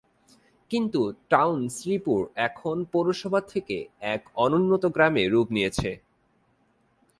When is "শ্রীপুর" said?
1.69-2.21